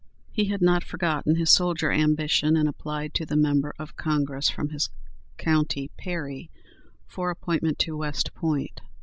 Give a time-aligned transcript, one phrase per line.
[0.31, 4.69] He had not forgotten his soldier ambition, and applied to the member of Congress from
[4.69, 4.89] his
[5.37, 6.49] county, Perry,
[7.05, 8.81] for appointment to West Point.